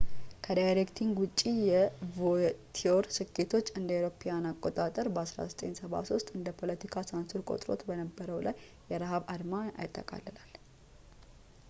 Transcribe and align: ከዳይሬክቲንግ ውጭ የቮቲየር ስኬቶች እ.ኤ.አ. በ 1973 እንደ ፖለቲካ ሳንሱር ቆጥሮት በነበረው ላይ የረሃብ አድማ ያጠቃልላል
ከዳይሬክቲንግ 0.45 1.19
ውጭ 1.23 1.41
የቮቲየር 1.69 3.05
ስኬቶች 3.17 3.67
እ.ኤ.አ. 3.81 4.09
በ 4.63 4.73
1973 4.85 6.35
እንደ 6.39 6.49
ፖለቲካ 6.61 6.95
ሳንሱር 7.11 7.43
ቆጥሮት 7.51 7.83
በነበረው 7.89 8.39
ላይ 8.47 8.55
የረሃብ 8.93 9.29
አድማ 9.35 9.53
ያጠቃልላል 9.81 10.53